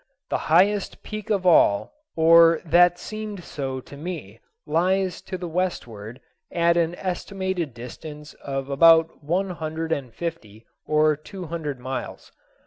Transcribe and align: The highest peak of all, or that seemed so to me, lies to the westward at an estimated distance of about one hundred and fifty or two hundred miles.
The 0.31 0.37
highest 0.49 1.03
peak 1.03 1.29
of 1.29 1.45
all, 1.45 1.93
or 2.15 2.59
that 2.65 2.97
seemed 2.97 3.43
so 3.43 3.79
to 3.81 3.95
me, 3.95 4.39
lies 4.65 5.21
to 5.21 5.37
the 5.37 5.47
westward 5.47 6.19
at 6.51 6.75
an 6.75 6.95
estimated 6.95 7.75
distance 7.75 8.33
of 8.43 8.67
about 8.71 9.23
one 9.23 9.51
hundred 9.51 9.91
and 9.91 10.11
fifty 10.11 10.65
or 10.87 11.15
two 11.15 11.45
hundred 11.45 11.79
miles. 11.79 12.31